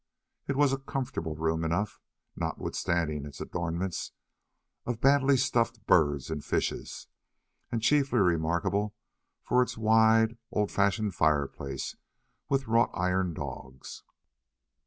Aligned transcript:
It 0.47 0.55
was 0.55 0.73
a 0.73 0.79
comfortable 0.79 1.35
room 1.35 1.63
enough, 1.63 2.01
notwithstanding 2.35 3.23
its 3.23 3.39
adornments 3.39 4.13
of 4.83 4.99
badly 4.99 5.37
stuffed 5.37 5.85
birds 5.85 6.31
and 6.31 6.43
fishes, 6.43 7.07
and 7.71 7.83
chiefly 7.83 8.17
remarkable 8.17 8.95
for 9.43 9.61
its 9.61 9.77
wide 9.77 10.39
old 10.49 10.71
fashioned 10.71 11.13
fireplace 11.13 11.97
with 12.49 12.67
wrought 12.67 12.89
iron 12.95 13.35
dogs. 13.35 14.01